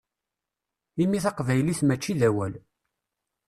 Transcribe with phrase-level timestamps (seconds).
[1.03, 2.53] Imi taqbaylit mačči d awal.